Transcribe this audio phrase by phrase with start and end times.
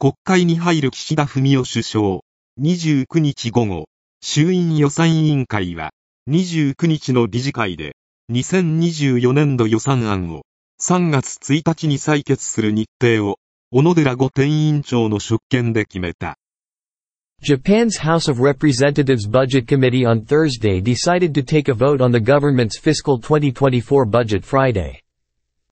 [0.00, 2.20] 国会に入る岸田文雄首相。
[2.60, 3.88] 29日午後、
[4.22, 5.90] 衆院予算委員会は、
[6.30, 7.96] 29日の理事会で、
[8.32, 10.42] 2024年度予算案を
[10.80, 13.38] 3月1日に採決する日程を、
[13.72, 16.36] 小野寺御殿委員長の職権で決めた。
[17.42, 22.78] Japan's House of Representatives Budget Committee on Thursday decided to take a vote on the government's
[22.78, 25.00] fiscal 2024 budget Friday.